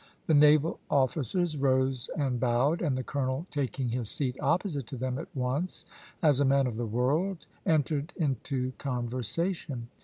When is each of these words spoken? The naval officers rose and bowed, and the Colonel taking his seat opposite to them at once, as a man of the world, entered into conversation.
The 0.25 0.33
naval 0.33 0.79
officers 0.89 1.55
rose 1.57 2.09
and 2.17 2.39
bowed, 2.39 2.81
and 2.81 2.97
the 2.97 3.03
Colonel 3.03 3.45
taking 3.51 3.89
his 3.89 4.09
seat 4.09 4.35
opposite 4.41 4.87
to 4.87 4.97
them 4.97 5.19
at 5.19 5.27
once, 5.35 5.85
as 6.23 6.39
a 6.39 6.43
man 6.43 6.65
of 6.65 6.75
the 6.75 6.87
world, 6.87 7.45
entered 7.67 8.11
into 8.17 8.71
conversation. 8.79 9.89